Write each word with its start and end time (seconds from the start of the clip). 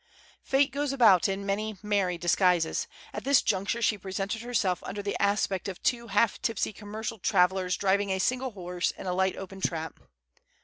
Fate 0.41 0.71
goes 0.71 0.91
about 0.91 1.29
in 1.29 1.45
many 1.45 1.77
merry 1.83 2.17
disguises. 2.17 2.87
At 3.13 3.23
this 3.23 3.43
juncture 3.43 3.83
she 3.83 3.99
presented 3.99 4.41
herself 4.41 4.81
under 4.83 5.03
the 5.03 5.15
aspect 5.21 5.67
of 5.67 5.79
two 5.83 6.07
half 6.07 6.41
tipsy 6.41 6.73
commercial 6.73 7.19
travellers 7.19 7.77
driving 7.77 8.09
a 8.09 8.17
single 8.17 8.49
horse 8.53 8.89
in 8.89 9.05
a 9.05 9.13
light 9.13 9.35
open 9.35 9.61
trap. 9.61 9.99